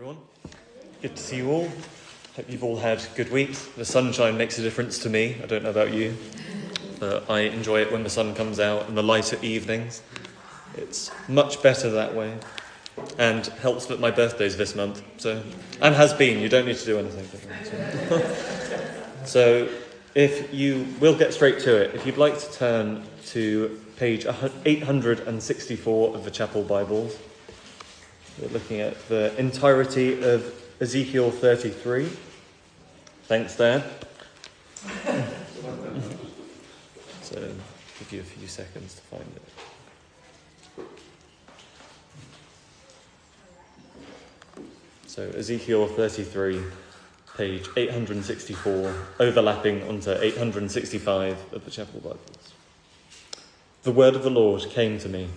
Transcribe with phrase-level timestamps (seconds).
[0.00, 0.16] everyone.
[1.02, 1.68] Good to see you all.
[2.34, 3.66] Hope you've all had good weeks.
[3.76, 5.36] The sunshine makes a difference to me.
[5.42, 6.16] I don't know about you,
[6.98, 10.02] but I enjoy it when the sun comes out and the lighter evenings.
[10.74, 12.38] It's much better that way
[13.18, 15.02] and helps that my birthday's this month.
[15.18, 15.42] So,
[15.82, 16.40] and has been.
[16.40, 17.28] You don't need to do anything.
[19.26, 19.68] so,
[20.14, 26.14] if you will get straight to it, if you'd like to turn to page 864
[26.14, 27.18] of the Chapel Bibles.
[28.40, 32.08] We're looking at the entirety of Ezekiel 33.
[33.24, 33.82] Thanks, Dan.
[37.22, 37.36] so,
[37.98, 39.42] give you a few seconds to find it.
[45.06, 46.62] So, Ezekiel 33,
[47.36, 52.54] page 864, overlapping onto 865 of the Chapel Bibles.
[53.82, 55.28] The word of the Lord came to me.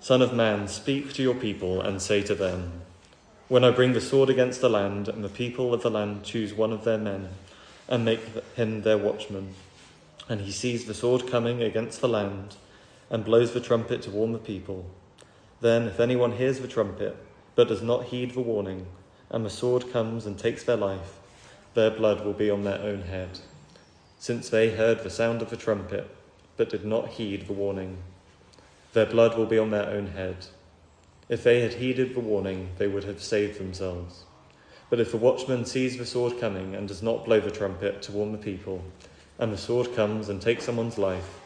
[0.00, 2.82] Son of man, speak to your people and say to them,
[3.48, 6.54] When I bring the sword against the land, and the people of the land choose
[6.54, 7.30] one of their men,
[7.88, 8.20] and make
[8.54, 9.54] him their watchman,
[10.28, 12.54] and he sees the sword coming against the land,
[13.10, 14.88] and blows the trumpet to warn the people,
[15.60, 17.16] then if anyone hears the trumpet,
[17.56, 18.86] but does not heed the warning,
[19.30, 21.18] and the sword comes and takes their life,
[21.74, 23.40] their blood will be on their own head,
[24.20, 26.08] since they heard the sound of the trumpet,
[26.56, 27.98] but did not heed the warning.
[28.92, 30.46] Their blood will be on their own head.
[31.28, 34.24] If they had heeded the warning, they would have saved themselves.
[34.90, 38.12] But if the watchman sees the sword coming and does not blow the trumpet to
[38.12, 38.82] warn the people,
[39.38, 41.40] and the sword comes and takes someone's life,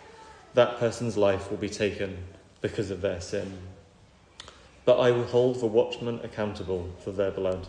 [0.54, 2.18] that person's life will be taken
[2.60, 3.58] because of their sin.
[4.84, 7.66] But I will hold the watchman accountable for their blood.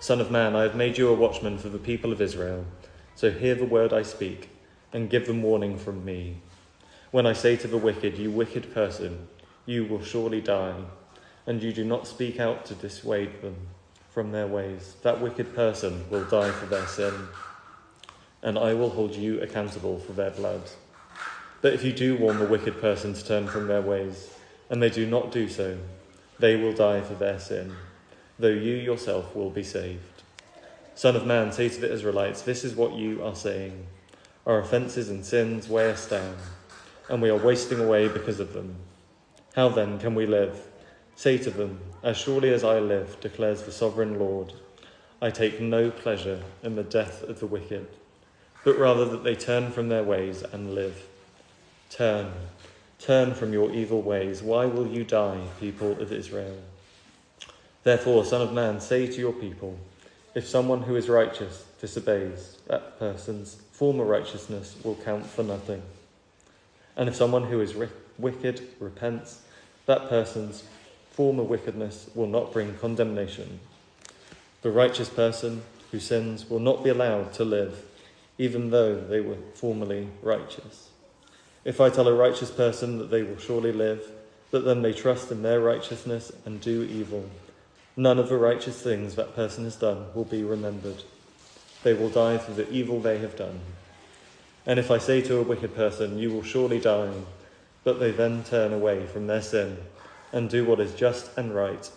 [0.00, 2.66] Son of man, I have made you a watchman for the people of Israel.
[3.14, 4.50] So hear the word I speak
[4.92, 6.38] and give them warning from me.
[7.12, 9.28] When I say to the wicked, You wicked person,
[9.66, 10.76] you will surely die,
[11.46, 13.68] and you do not speak out to dissuade them
[14.08, 17.12] from their ways, that wicked person will die for their sin,
[18.40, 20.62] and I will hold you accountable for their blood.
[21.60, 24.32] But if you do warn the wicked person to turn from their ways,
[24.70, 25.76] and they do not do so,
[26.38, 27.76] they will die for their sin,
[28.38, 30.22] though you yourself will be saved.
[30.94, 33.86] Son of man, say to the Israelites, This is what you are saying.
[34.46, 36.36] Our offences and sins weigh us down
[37.12, 38.74] and we are wasting away because of them.
[39.54, 40.66] How then can we live?
[41.14, 44.54] Say to them, As surely as I live, declares the sovereign Lord,
[45.20, 47.86] I take no pleasure in the death of the wicked,
[48.64, 51.04] but rather that they turn from their ways and live.
[51.90, 52.32] Turn,
[52.98, 54.42] turn from your evil ways.
[54.42, 56.56] Why will you die, people of Israel?
[57.82, 59.78] Therefore, Son of Man, say to your people,
[60.34, 65.82] if someone who is righteous disobeys, that person's former righteousness will count for nothing.
[66.96, 67.74] And if someone who is
[68.18, 69.42] wicked repents,
[69.86, 70.64] that person's
[71.10, 73.60] former wickedness will not bring condemnation.
[74.62, 77.84] The righteous person who sins will not be allowed to live,
[78.38, 80.88] even though they were formerly righteous.
[81.64, 84.10] If I tell a righteous person that they will surely live,
[84.50, 87.28] but then they trust in their righteousness and do evil,
[87.96, 91.02] none of the righteous things that person has done will be remembered.
[91.82, 93.60] They will die for the evil they have done.
[94.66, 97.12] And if I say to a wicked person, You will surely die,
[97.84, 99.78] but they then turn away from their sin
[100.32, 101.90] and do what is just and right,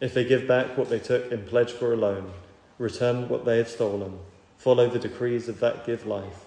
[0.00, 2.32] if they give back what they took in pledge for a loan,
[2.76, 4.18] return what they have stolen,
[4.58, 6.44] follow the decrees of that give life,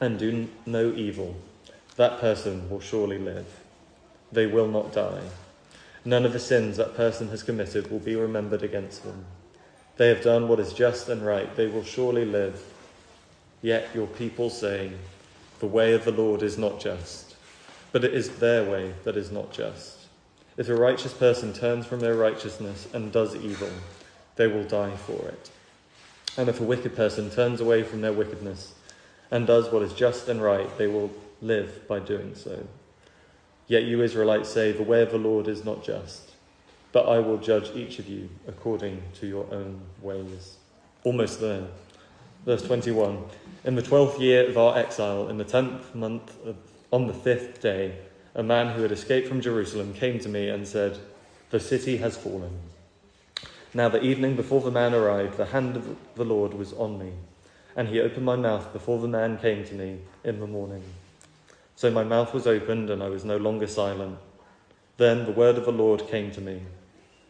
[0.00, 1.34] and do no evil,
[1.96, 3.46] that person will surely live.
[4.30, 5.22] They will not die.
[6.04, 9.24] None of the sins that person has committed will be remembered against them.
[9.96, 11.56] They have done what is just and right.
[11.56, 12.62] They will surely live.
[13.62, 14.92] Yet your people say,
[15.60, 17.34] The way of the Lord is not just,
[17.92, 20.06] but it is their way that is not just.
[20.56, 23.70] If a righteous person turns from their righteousness and does evil,
[24.36, 25.50] they will die for it.
[26.36, 28.74] And if a wicked person turns away from their wickedness
[29.30, 32.66] and does what is just and right, they will live by doing so.
[33.68, 36.32] Yet you Israelites say, The way of the Lord is not just,
[36.92, 40.56] but I will judge each of you according to your own ways.
[41.04, 41.66] Almost there.
[42.46, 43.24] Verse 21
[43.64, 46.56] In the twelfth year of our exile, in the tenth month, of,
[46.92, 47.98] on the fifth day,
[48.36, 50.96] a man who had escaped from Jerusalem came to me and said,
[51.50, 52.60] The city has fallen.
[53.74, 57.14] Now, the evening before the man arrived, the hand of the Lord was on me,
[57.74, 60.84] and he opened my mouth before the man came to me in the morning.
[61.74, 64.18] So my mouth was opened, and I was no longer silent.
[64.98, 66.62] Then the word of the Lord came to me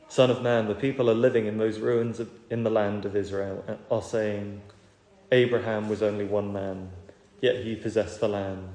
[0.09, 2.21] Son of man, the people are living in those ruins
[2.51, 4.61] in the land of Israel, are saying,
[5.33, 6.91] Abraham was only one man,
[7.41, 8.69] yet he possessed the land.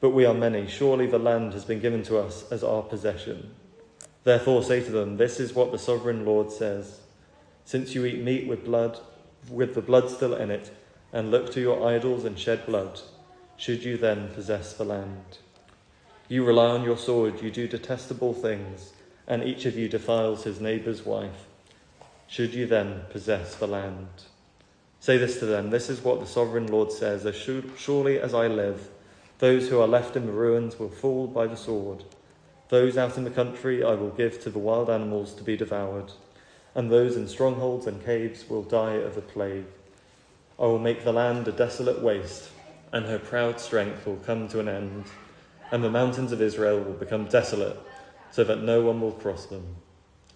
[0.00, 0.68] But we are many.
[0.68, 3.54] Surely the land has been given to us as our possession.
[4.22, 7.00] Therefore say to them, This is what the sovereign Lord says.
[7.64, 9.00] Since you eat meat with blood,
[9.50, 10.70] with the blood still in it,
[11.12, 13.00] and look to your idols and shed blood,
[13.56, 15.38] should you then possess the land?
[16.28, 18.92] You rely on your sword, you do detestable things,
[19.26, 21.46] and each of you defiles his neighbour's wife.
[22.26, 24.08] Should you then possess the land?
[25.04, 28.46] Say this to them This is what the sovereign Lord says As surely as I
[28.46, 28.88] live,
[29.38, 32.04] those who are left in the ruins will fall by the sword.
[32.70, 36.12] Those out in the country I will give to the wild animals to be devoured,
[36.74, 39.66] and those in strongholds and caves will die of the plague.
[40.58, 42.48] I will make the land a desolate waste,
[42.90, 45.04] and her proud strength will come to an end,
[45.70, 47.78] and the mountains of Israel will become desolate,
[48.30, 49.76] so that no one will cross them.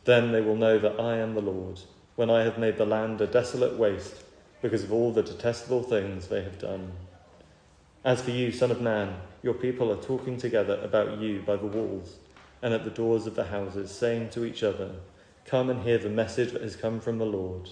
[0.04, 1.80] Then they will know that I am the Lord,
[2.16, 4.24] when I have made the land a desolate waste
[4.62, 6.92] because of all the detestable things they have done.
[8.04, 11.66] As for you, Son of Man, your people are talking together about you by the
[11.66, 12.16] walls
[12.62, 14.92] and at the doors of the houses, saying to each other,
[15.44, 17.70] Come and hear the message that has come from the Lord.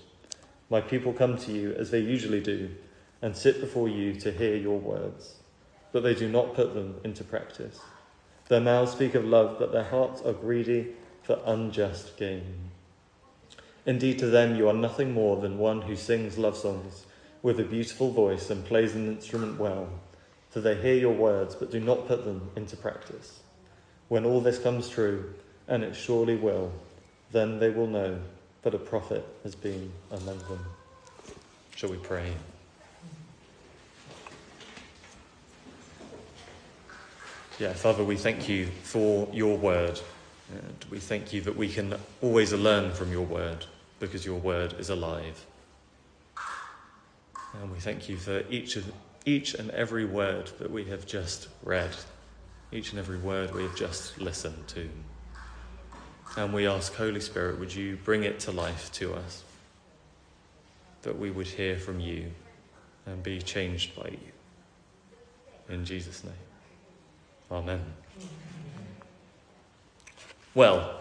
[0.71, 2.71] My people come to you as they usually do,
[3.23, 5.37] and sit before you to hear your words,
[5.93, 7.81] but they do not put them into practice.
[8.49, 12.71] Their mouths speak of love, but their hearts are greedy for unjust gain.
[13.87, 17.07] Indeed, to them you are nothing more than one who sings love songs
[17.41, 19.89] with a beautiful voice and plays an instrument well,
[20.51, 23.41] for they hear your words but do not put them into practice.
[24.09, 25.33] When all this comes true,
[25.69, 26.73] and it surely will,
[27.31, 28.19] then they will know
[28.63, 30.65] that a prophet has been among them.
[31.77, 32.33] Shall we pray?
[37.59, 40.01] Yeah, Father, we thank you for your word.
[40.53, 43.67] And we thank you that we can always learn from your word
[44.01, 45.47] because your word is alive.
[47.61, 48.93] And we thank you for each, of,
[49.25, 51.91] each and every word that we have just read,
[52.73, 54.89] each and every word we have just listened to.
[56.37, 59.43] And we ask, Holy Spirit, would you bring it to life to us?
[61.03, 62.31] That we would hear from you
[63.07, 65.75] and be changed by you.
[65.75, 66.35] In Jesus' name.
[67.51, 67.81] Amen.
[70.55, 71.01] Well,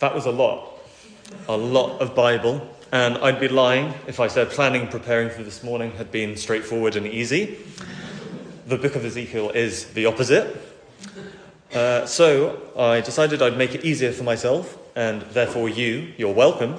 [0.00, 0.73] that was a lot
[1.48, 5.42] a lot of Bible, and I'd be lying if I said planning and preparing for
[5.42, 7.58] this morning had been straightforward and easy.
[8.66, 10.56] The book of Ezekiel is the opposite.
[11.72, 16.76] Uh, so I decided I'd make it easier for myself, and therefore you, you're welcome.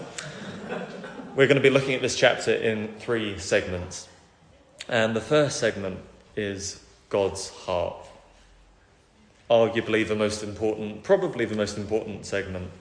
[1.35, 4.07] We're going to be looking at this chapter in three segments.
[4.87, 5.99] And the first segment
[6.35, 7.97] is God's heart.
[9.49, 12.71] Arguably the most important, probably the most important segment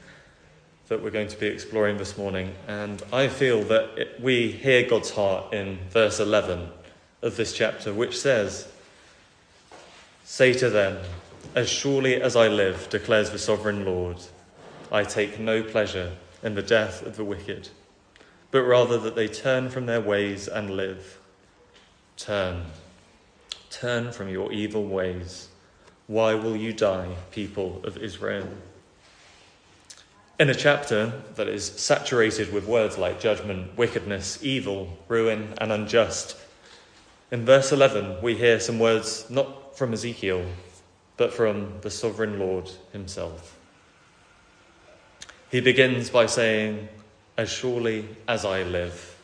[0.88, 2.54] that we're going to be exploring this morning.
[2.68, 6.68] And I feel that it, we hear God's heart in verse 11
[7.22, 8.68] of this chapter, which says,
[10.24, 10.98] Say to them,
[11.54, 14.18] As surely as I live, declares the sovereign Lord,
[14.92, 17.70] I take no pleasure in the death of the wicked,
[18.50, 21.18] but rather that they turn from their ways and live.
[22.16, 22.66] Turn.
[23.70, 25.48] Turn from your evil ways.
[26.06, 28.48] Why will you die, people of Israel?
[30.36, 36.36] In a chapter that is saturated with words like judgment, wickedness, evil, ruin, and unjust,
[37.30, 40.44] in verse 11 we hear some words not from Ezekiel,
[41.16, 43.56] but from the sovereign Lord himself.
[45.52, 46.88] He begins by saying,
[47.38, 49.16] As surely as I live.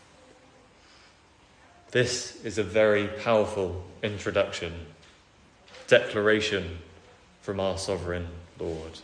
[1.90, 4.86] This is a very powerful introduction,
[5.88, 6.78] declaration
[7.42, 8.28] from our sovereign
[8.60, 9.00] Lord.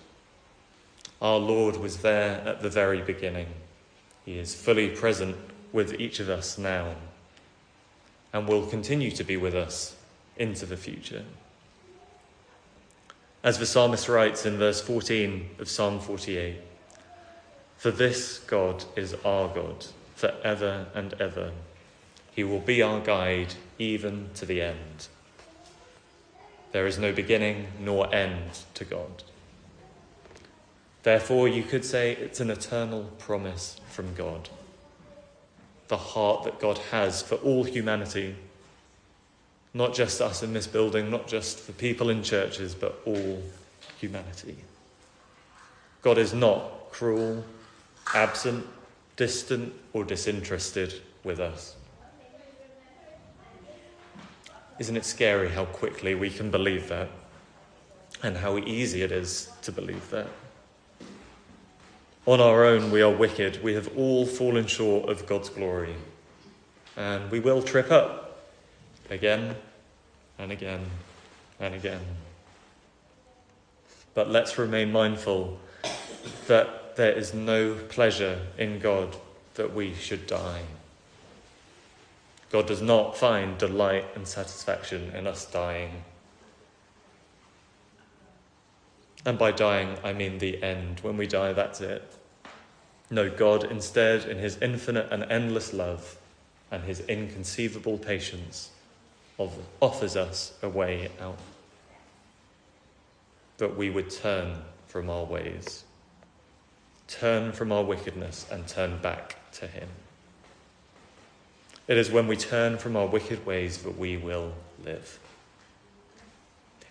[1.21, 3.49] Our Lord was there at the very beginning.
[4.25, 5.37] He is fully present
[5.73, 6.95] with each of us now
[8.33, 9.97] and will continue to be with us
[10.37, 11.25] into the future.
[13.43, 16.57] As the psalmist writes in verse 14 of Psalm 48
[17.79, 21.53] For this God is our God forever and ever.
[22.35, 25.09] He will be our guide even to the end.
[26.73, 29.23] There is no beginning nor end to God.
[31.07, 34.49] Therefore, you could say it's an eternal promise from God.
[35.87, 38.35] The heart that God has for all humanity,
[39.73, 43.41] not just us in this building, not just for people in churches, but all
[44.01, 44.57] humanity.
[46.03, 47.45] God is not cruel,
[48.13, 48.67] absent,
[49.15, 51.77] distant, or disinterested with us.
[54.81, 57.11] Isn't it scary how quickly we can believe that
[58.25, 60.27] and how easy it is to believe that?
[62.27, 63.63] On our own, we are wicked.
[63.63, 65.95] We have all fallen short of God's glory.
[66.97, 68.49] And we will trip up
[69.09, 69.55] again
[70.37, 70.87] and again
[71.61, 72.01] and again.
[74.15, 75.61] But let's remain mindful
[76.49, 79.15] that there is no pleasure in God
[79.55, 80.63] that we should die.
[82.51, 86.03] God does not find delight and satisfaction in us dying.
[89.27, 91.01] And by dying, I mean the end.
[91.01, 92.15] When we die, that's it.
[93.11, 96.17] No, God, instead, in his infinite and endless love
[96.71, 98.71] and his inconceivable patience,
[99.81, 101.39] offers us a way out.
[103.59, 105.85] That we would turn from our ways,
[107.09, 109.89] turn from our wickedness, and turn back to him.
[111.89, 114.53] It is when we turn from our wicked ways that we will
[114.85, 115.19] live.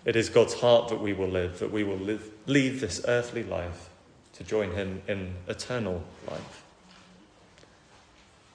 [0.06, 3.44] It is God's heart that we will live, that we will live, leave this earthly
[3.44, 3.90] life
[4.34, 6.64] to join Him in eternal life.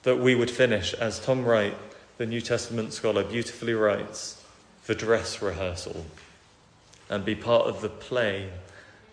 [0.03, 1.77] That we would finish, as Tom Wright,
[2.17, 4.43] the New Testament scholar, beautifully writes,
[4.87, 6.05] the dress rehearsal
[7.09, 8.49] and be part of the play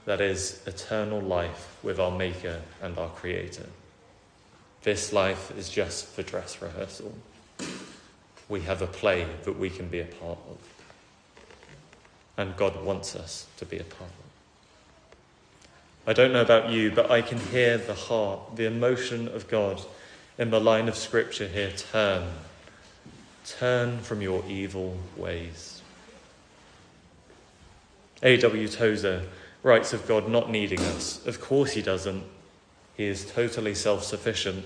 [0.04, 3.66] that is eternal life with our Maker and our Creator.
[4.82, 7.12] This life is just for dress rehearsal.
[8.48, 10.77] We have a play that we can be a part of.
[12.38, 14.28] And God wants us to be a part of.
[16.06, 19.82] I don't know about you, but I can hear the heart, the emotion of God
[20.38, 22.28] in the line of scripture here turn.
[23.44, 25.82] Turn from your evil ways.
[28.22, 28.68] A.W.
[28.68, 29.26] Tozer
[29.62, 31.26] writes of God not needing us.
[31.26, 32.24] Of course, he doesn't.
[32.96, 34.64] He is totally self sufficient,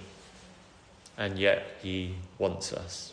[1.18, 3.12] and yet he wants us.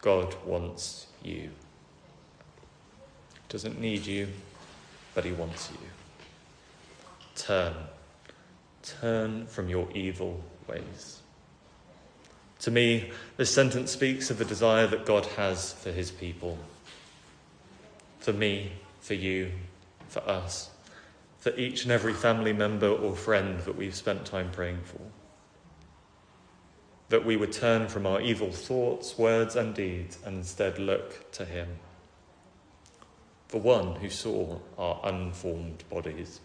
[0.00, 1.50] God wants you.
[3.52, 4.26] Doesn't need you,
[5.14, 5.78] but he wants you.
[7.36, 7.74] Turn.
[8.82, 11.20] Turn from your evil ways.
[12.62, 16.58] To me, this sentence speaks of the desire that God has for his people.
[18.18, 19.52] For me, for you,
[20.08, 20.70] for us
[21.42, 25.00] for each and every family member or friend that we've spent time praying for.
[27.08, 31.44] That we would turn from our evil thoughts, words, and deeds and instead look to
[31.44, 31.66] Him,
[33.52, 36.40] the one who saw our unformed bodies,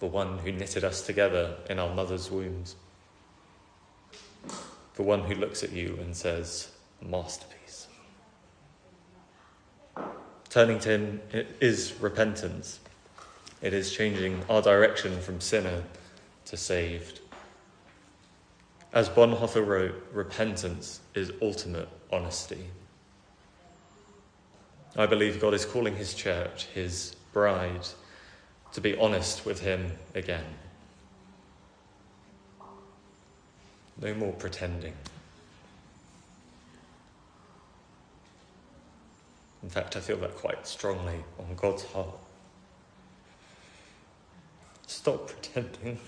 [0.00, 2.74] the one who knitted us together in our mother's wombs,
[4.94, 6.70] the one who looks at you and says,
[7.02, 7.86] Masterpiece.
[10.48, 11.20] Turning to Him
[11.60, 12.80] is repentance.
[13.60, 15.82] It is changing our direction from sinner
[16.46, 17.20] to saved.
[18.94, 22.68] As Bonhoeffer wrote, repentance is ultimate honesty.
[24.96, 27.86] I believe God is calling His church, His bride,
[28.72, 30.44] to be honest with Him again.
[34.00, 34.94] No more pretending.
[39.62, 42.18] In fact, I feel that quite strongly on God's heart.
[44.86, 45.98] Stop pretending.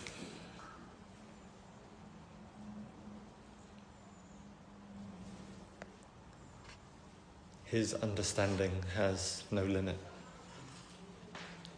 [7.76, 9.98] His understanding has no limit.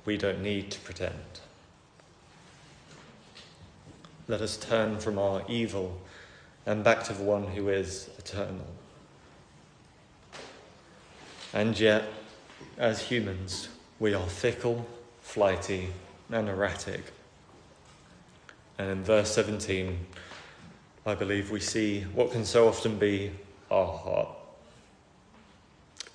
[0.05, 1.41] We don't need to pretend.
[4.29, 6.01] Let us turn from our evil
[6.67, 8.69] and back to the one who is eternal.
[11.53, 12.05] And yet,
[12.77, 14.87] as humans, we are fickle,
[15.21, 15.89] flighty,
[16.31, 17.03] and erratic.
[18.79, 19.99] And in verse 17,
[21.05, 23.33] I believe we see what can so often be
[23.69, 24.38] our heart.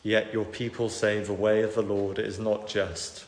[0.03, 3.23] Yet your people say the way of the Lord is not just,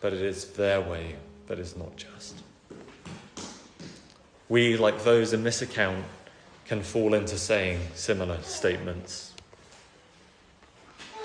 [0.00, 1.16] but it is their way
[1.48, 2.36] that is not just.
[4.48, 6.04] We, like those in this account,
[6.64, 9.34] can fall into saying similar statements.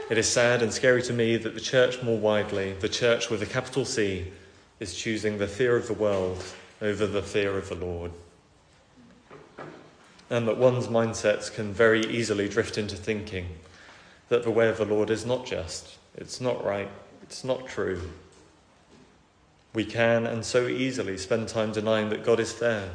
[0.09, 3.43] It is sad and scary to me that the church more widely, the church with
[3.43, 4.31] a capital C,
[4.79, 6.43] is choosing the fear of the world
[6.81, 8.11] over the fear of the Lord.
[10.29, 13.47] And that one's mindsets can very easily drift into thinking
[14.29, 16.89] that the way of the Lord is not just, it's not right,
[17.23, 18.09] it's not true.
[19.73, 22.89] We can and so easily spend time denying that God is fair,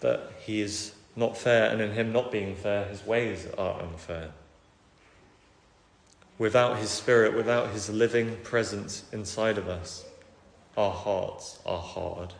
[0.00, 4.30] that He is not fair, and in Him not being fair, His ways are unfair.
[6.38, 10.04] Without His Spirit, without His living presence inside of us,
[10.76, 12.34] our hearts are hard.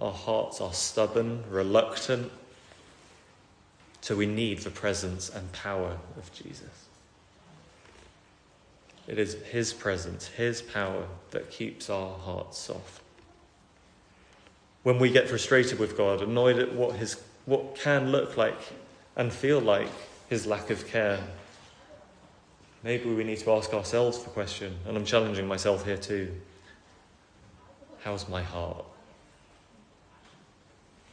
[0.00, 2.32] Our hearts are stubborn, reluctant,
[4.00, 6.86] so we need the presence and power of Jesus.
[9.06, 13.02] It is His presence, His power that keeps our hearts soft.
[14.82, 18.58] When we get frustrated with God, annoyed at what, his, what can look like
[19.16, 19.90] and feel like
[20.28, 21.20] His lack of care
[22.82, 26.34] maybe we need to ask ourselves the question, and I'm challenging myself here too
[28.02, 28.84] how's my heart?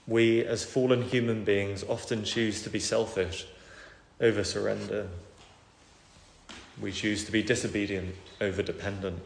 [0.08, 3.46] We, as fallen human beings, often choose to be selfish
[4.22, 5.10] over surrender.
[6.82, 9.20] We choose to be disobedient over dependent.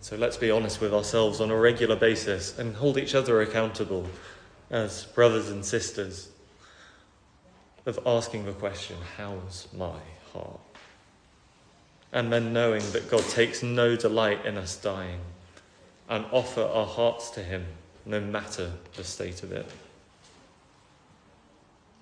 [0.00, 4.06] So let's be honest with ourselves on a regular basis and hold each other accountable
[4.70, 6.28] as brothers and sisters
[7.84, 9.98] of asking the question, How's my
[10.32, 10.60] heart?
[12.12, 15.20] And then knowing that God takes no delight in us dying
[16.08, 17.66] and offer our hearts to Him
[18.06, 19.66] no matter the state of it.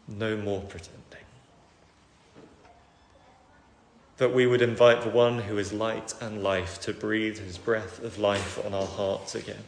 [0.07, 1.01] No more pretending.
[4.19, 8.03] That we would invite the one who is light and life to breathe his breath
[8.05, 9.65] of life on our hearts again.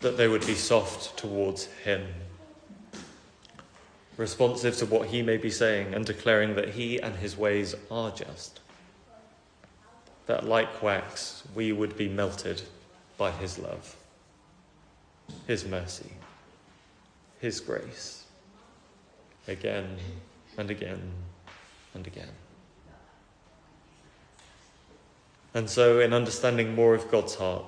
[0.00, 2.06] That they would be soft towards him
[4.16, 8.10] responsive to what he may be saying and declaring that he and his ways are
[8.10, 8.60] just.
[10.26, 12.62] That, like wax, we would be melted
[13.18, 13.96] by his love,
[15.46, 16.12] his mercy,
[17.40, 18.24] his grace,
[19.48, 19.96] again
[20.56, 21.12] and again
[21.94, 22.32] and again.
[25.54, 27.64] And so, in understanding more of God's heart,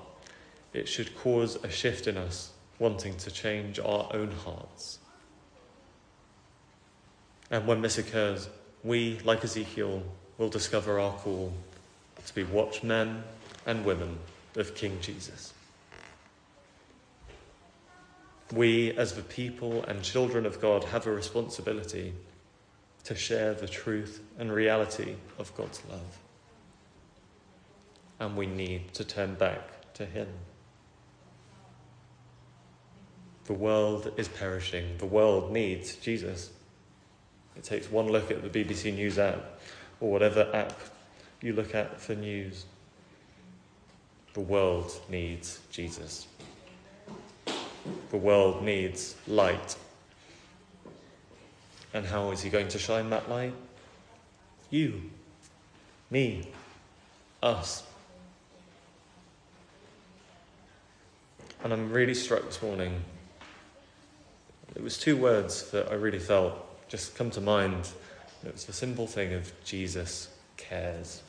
[0.73, 4.99] it should cause a shift in us wanting to change our own hearts
[7.51, 8.49] and when this occurs,
[8.83, 10.03] we, like Ezekiel,
[10.39, 11.53] will discover our call
[12.25, 13.23] to be watchmen
[13.67, 14.19] and women
[14.57, 15.53] of King Jesus.
[18.53, 22.13] We, as the people and children of God, have a responsibility
[23.05, 26.19] to share the truth and reality of God's love.
[28.19, 30.29] And we need to turn back to Him.
[33.45, 36.51] The world is perishing, the world needs Jesus.
[37.57, 39.61] It takes one look at the BBC News app
[40.01, 40.79] or whatever app
[41.41, 42.67] you look at for news.
[44.35, 46.27] The world needs Jesus.
[48.11, 49.77] The world needs light.
[51.93, 53.55] And how is he going to shine that light?
[54.71, 55.11] You,
[56.11, 56.49] me,
[57.43, 57.85] us.
[61.65, 63.03] And I'm really struck this morning.
[64.75, 66.55] It was two words that I really felt
[66.89, 67.89] just come to mind.
[68.45, 71.23] It was the simple thing of Jesus cares.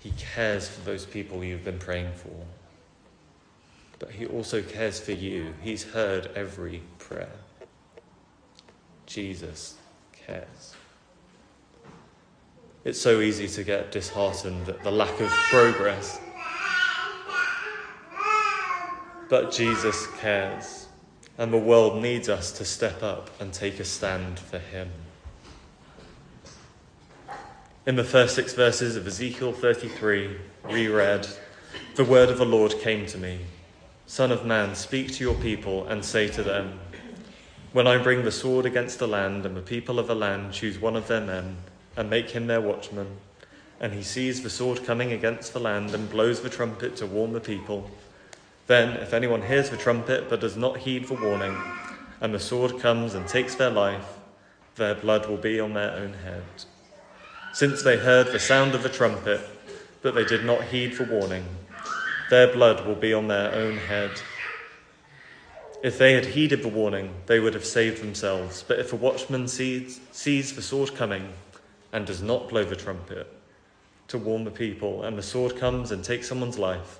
[0.00, 2.46] He cares for those people you've been praying for.
[3.98, 5.54] But He also cares for you.
[5.62, 7.36] He's heard every prayer.
[9.06, 9.76] Jesus
[10.12, 10.74] cares.
[12.84, 16.20] It's so easy to get disheartened at the lack of progress.
[19.28, 20.88] But Jesus cares
[21.38, 24.90] and the world needs us to step up and take a stand for Him.
[27.86, 30.36] In the first six verses of Ezekiel 33,
[30.70, 31.26] we read,
[31.94, 33.40] The word of the Lord came to me
[34.08, 36.80] Son of man, speak to your people and say to them,
[37.74, 40.78] When I bring the sword against the land, and the people of the land choose
[40.78, 41.58] one of their men
[41.94, 43.18] and make him their watchman,
[43.78, 47.34] and he sees the sword coming against the land and blows the trumpet to warn
[47.34, 47.90] the people,
[48.66, 51.54] then, if anyone hears the trumpet but does not heed the warning,
[52.22, 54.16] and the sword comes and takes their life,
[54.76, 56.44] their blood will be on their own head.
[57.52, 59.42] Since they heard the sound of the trumpet,
[60.00, 61.44] but they did not heed the warning,
[62.30, 64.10] their blood will be on their own head.
[65.82, 68.64] If they had heeded the warning, they would have saved themselves.
[68.66, 71.32] But if a watchman sees, sees the sword coming
[71.92, 73.32] and does not blow the trumpet
[74.08, 76.98] to warn the people, and the sword comes and takes someone's life,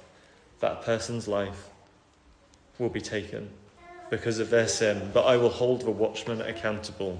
[0.60, 1.68] that person's life
[2.78, 3.50] will be taken
[4.10, 7.18] because of their sin, but I will hold the watchman accountable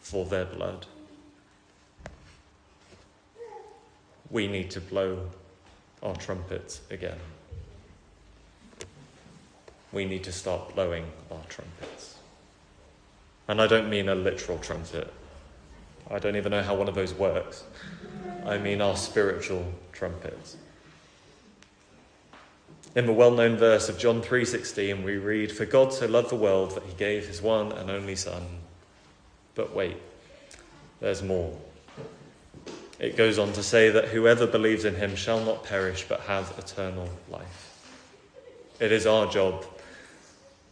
[0.00, 0.86] for their blood.
[4.30, 5.30] We need to blow
[6.04, 7.18] our trumpets again.
[9.92, 12.18] We need to start blowing our trumpets.
[13.48, 15.12] And I don't mean a literal trumpet.
[16.10, 17.64] I don't even know how one of those works.
[18.44, 20.56] I mean our spiritual trumpets.
[22.94, 26.72] In the well-known verse of John 3:16 we read for God so loved the world
[26.72, 28.60] that he gave his one and only son.
[29.54, 29.96] But wait,
[31.00, 31.56] there's more.
[33.04, 36.54] It goes on to say that whoever believes in him shall not perish but have
[36.58, 37.92] eternal life.
[38.80, 39.66] It is our job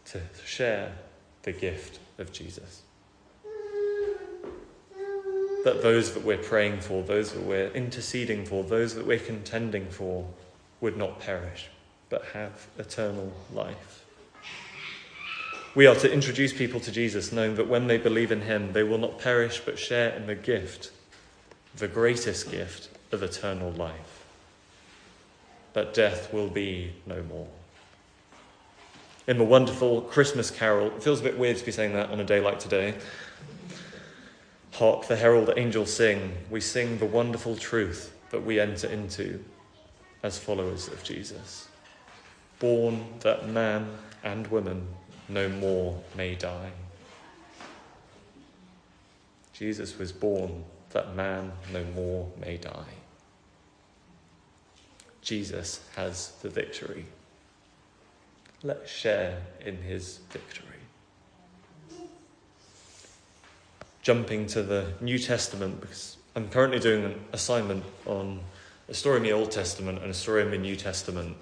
[0.06, 0.92] to share
[1.42, 2.84] the gift of Jesus.
[5.64, 9.90] That those that we're praying for, those that we're interceding for, those that we're contending
[9.90, 10.26] for
[10.80, 11.68] would not perish
[12.08, 14.06] but have eternal life.
[15.74, 18.82] We are to introduce people to Jesus, knowing that when they believe in him, they
[18.84, 20.92] will not perish but share in the gift,
[21.76, 24.24] the greatest gift of eternal life.
[25.72, 27.48] That death will be no more.
[29.26, 32.20] In the wonderful Christmas carol, it feels a bit weird to be saying that on
[32.20, 32.94] a day like today.
[34.72, 39.42] Hark the herald angels sing, we sing the wonderful truth that we enter into
[40.22, 41.68] as followers of Jesus.
[42.58, 43.88] Born that man
[44.24, 44.88] and woman
[45.28, 46.70] no more may die.
[49.52, 52.94] Jesus was born that man no more may die.
[55.22, 57.06] Jesus has the victory.
[58.62, 60.66] Let's share in his victory.
[64.02, 68.40] Jumping to the New Testament, because I'm currently doing an assignment on
[68.88, 71.36] a story in the Old Testament and a story in the New Testament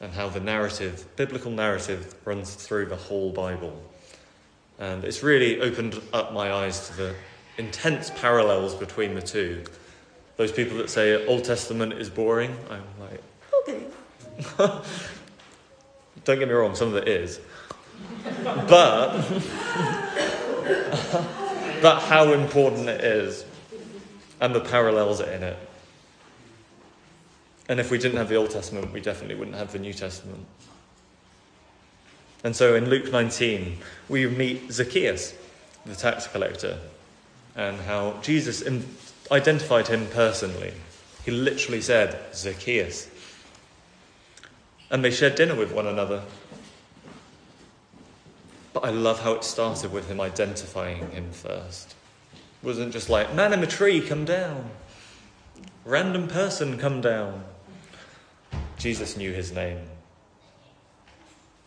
[0.00, 3.82] and how the narrative, biblical narrative, runs through the whole Bible.
[4.78, 7.14] And it's really opened up my eyes to the
[7.58, 9.64] intense parallels between the two.
[10.36, 13.22] Those people that say Old Testament is boring, I'm like,
[13.62, 13.84] okay.
[16.24, 17.40] Don't get me wrong, some of it is.
[18.42, 19.18] But,
[21.82, 23.44] but how important it is
[24.40, 25.56] and the parallels in it.
[27.68, 30.44] And if we didn't have the Old Testament, we definitely wouldn't have the New Testament.
[32.42, 35.34] And so in Luke 19, we meet Zacchaeus,
[35.86, 36.78] the tax collector,
[37.56, 38.62] and how Jesus
[39.30, 40.72] identified him personally.
[41.24, 43.08] He literally said, Zacchaeus.
[44.90, 46.22] And they shared dinner with one another.
[48.72, 51.94] But I love how it started with him identifying him first.
[52.62, 54.70] It wasn't just like, man in a tree, come down.
[55.84, 57.44] Random person, come down.
[58.78, 59.78] Jesus knew his name.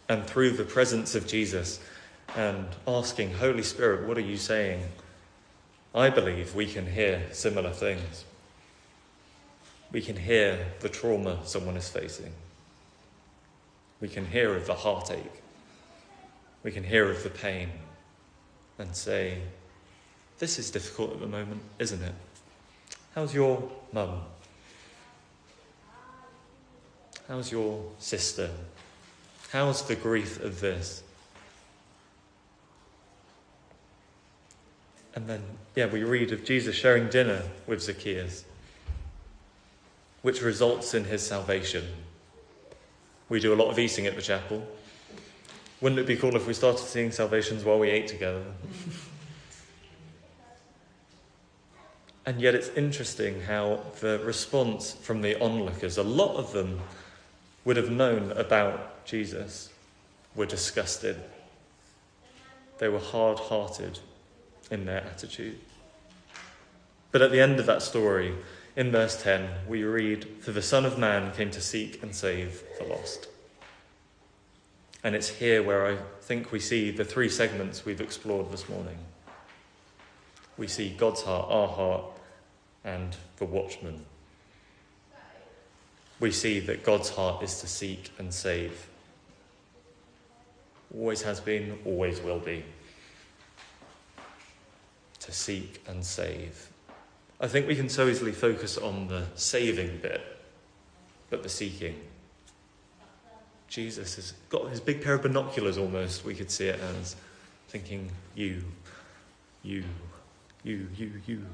[0.09, 1.79] And through the presence of Jesus
[2.35, 4.83] and asking, Holy Spirit, what are you saying?
[5.93, 8.25] I believe we can hear similar things.
[9.91, 12.33] We can hear the trauma someone is facing.
[13.99, 15.41] We can hear of the heartache.
[16.63, 17.69] We can hear of the pain
[18.77, 19.39] and say,
[20.39, 22.13] This is difficult at the moment, isn't it?
[23.15, 24.21] How's your mum?
[27.27, 28.49] How's your sister?
[29.51, 31.03] How's the grief of this?
[35.17, 35.41] And then,
[35.75, 38.45] yeah, we read of Jesus sharing dinner with Zacchaeus,
[40.21, 41.85] which results in his salvation.
[43.27, 44.67] We do a lot of eating at the chapel.
[45.81, 48.43] Wouldn't it be cool if we started seeing salvations while we ate together?
[52.27, 56.79] and yet it's interesting how the response from the onlookers, a lot of them
[57.65, 59.71] would have known about Jesus
[60.35, 61.19] were disgusted.
[62.77, 63.97] They were hard hearted
[64.69, 65.59] in their attitude.
[67.11, 68.35] But at the end of that story,
[68.75, 72.63] in verse 10, we read, For the Son of Man came to seek and save
[72.79, 73.27] the lost.
[75.03, 78.97] And it's here where I think we see the three segments we've explored this morning.
[80.57, 82.05] We see God's heart, our heart,
[82.83, 84.05] and the watchman
[86.19, 88.87] we see that God's heart is to seek and save.
[90.93, 92.63] Always has been, always will be.
[95.27, 96.69] To seek and save.
[97.41, 100.21] I think we can so easily focus on the saving bit,
[101.29, 101.99] but the seeking.
[103.67, 107.17] Jesus has got his big pair of binoculars almost, we could see it as,
[107.67, 108.63] thinking, you,
[109.63, 109.83] you,
[110.63, 111.45] you, you, you.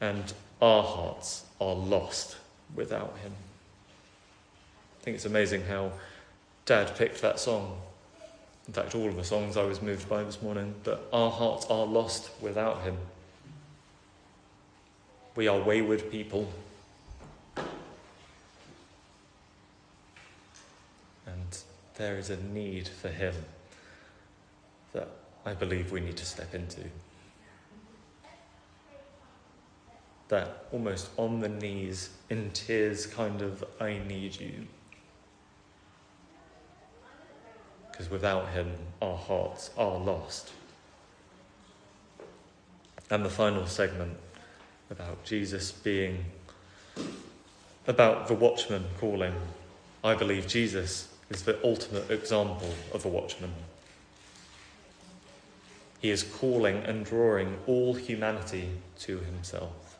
[0.00, 2.38] And our hearts are lost
[2.74, 3.32] without him.
[5.00, 5.92] I think it's amazing how
[6.64, 7.78] Dad picked that song.
[8.66, 11.66] In fact, all of the songs I was moved by this morning, but our hearts
[11.66, 12.96] are lost without him.
[15.36, 16.48] We are wayward people.
[21.26, 21.58] And
[21.96, 23.34] there is a need for him
[24.92, 25.08] that
[25.44, 26.84] I believe we need to step into
[30.28, 34.66] that almost on the knees, in tears, kind of, I need you.
[37.94, 40.50] Because without him, our hearts are lost.
[43.08, 44.16] And the final segment
[44.90, 46.24] about Jesus being,
[47.86, 49.34] about the watchman calling.
[50.02, 53.52] I believe Jesus is the ultimate example of a watchman.
[56.00, 58.70] He is calling and drawing all humanity
[59.02, 59.98] to himself.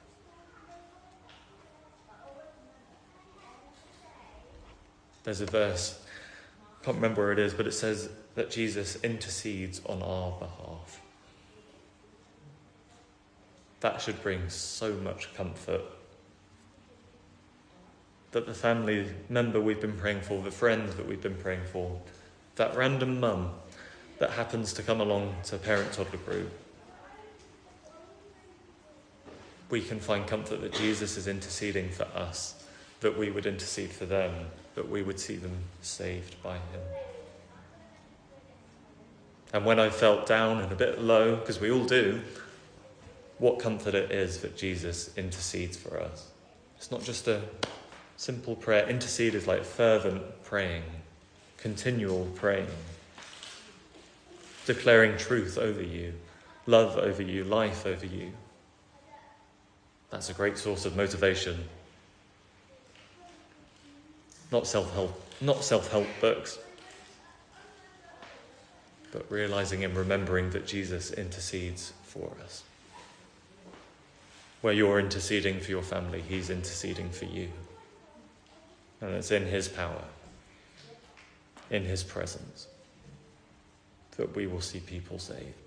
[5.22, 6.03] There's a verse
[6.84, 11.00] can't remember where it is, but it says that Jesus intercedes on our behalf.
[13.80, 15.80] That should bring so much comfort.
[18.32, 22.00] That the family member we've been praying for, the friend that we've been praying for,
[22.56, 23.52] that random mum
[24.18, 26.52] that happens to come along to parent toddler group,
[29.70, 32.62] we can find comfort that Jesus is interceding for us,
[33.00, 36.80] that we would intercede for them, that we would see them saved by Him.
[39.52, 42.20] And when I felt down and a bit low, because we all do,
[43.38, 46.28] what comfort it is that Jesus intercedes for us.
[46.76, 47.42] It's not just a
[48.16, 48.88] simple prayer.
[48.88, 50.82] Intercede is like fervent praying,
[51.56, 52.66] continual praying,
[54.66, 56.14] declaring truth over you,
[56.66, 58.32] love over you, life over you.
[60.10, 61.64] That's a great source of motivation.
[64.54, 66.60] Not self-help, not self-help books,
[69.10, 72.62] but realizing and remembering that Jesus intercedes for us.
[74.60, 77.50] Where you're interceding for your family, He's interceding for you.
[79.00, 80.04] And it's in His power,
[81.68, 82.68] in His presence,
[84.18, 85.63] that we will see people saved.